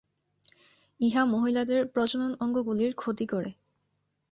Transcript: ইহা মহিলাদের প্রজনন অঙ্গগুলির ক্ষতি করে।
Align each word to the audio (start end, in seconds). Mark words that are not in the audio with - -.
ইহা 0.99 1.23
মহিলাদের 1.25 1.81
প্রজনন 1.87 2.31
অঙ্গগুলির 2.39 2.91
ক্ষতি 2.93 3.25
করে। 3.25 3.51